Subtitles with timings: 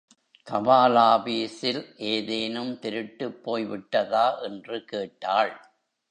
[0.47, 5.53] தபாலாபீஸில் ஏதேனும் திருட்டுப் போய் விட்டதா என்று கேட்டாள்.